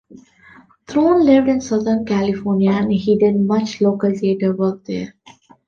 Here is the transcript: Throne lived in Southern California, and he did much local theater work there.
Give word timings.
Throne 0.87 1.23
lived 1.25 1.47
in 1.47 1.61
Southern 1.61 2.05
California, 2.05 2.71
and 2.71 2.91
he 2.91 3.19
did 3.19 3.39
much 3.39 3.81
local 3.81 4.11
theater 4.11 4.51
work 4.55 4.83
there. 4.85 5.13